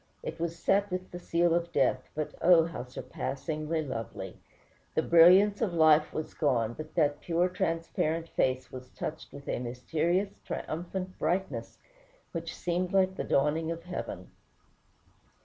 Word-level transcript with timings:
It 0.23 0.39
was 0.39 0.57
set 0.57 0.89
with 0.89 1.11
the 1.11 1.19
seal 1.19 1.53
of 1.53 1.71
death; 1.71 2.09
but 2.15 2.33
oh, 2.41 2.65
how 2.65 2.85
surpassingly 2.85 3.83
lovely! 3.85 4.35
The 4.95 5.03
brilliancy 5.03 5.63
of 5.63 5.75
life 5.75 6.11
was 6.11 6.33
gone, 6.33 6.73
but 6.73 6.95
that 6.95 7.19
pure, 7.21 7.47
transparent 7.47 8.27
face 8.29 8.71
was 8.71 8.89
touched 8.89 9.31
with 9.31 9.47
a 9.47 9.59
mysterious, 9.59 10.33
triumphant 10.43 11.19
brightness, 11.19 11.77
which 12.31 12.55
seemed 12.55 12.93
like 12.93 13.15
the 13.15 13.23
dawning 13.23 13.69
of 13.69 13.83
heaven. 13.83 14.31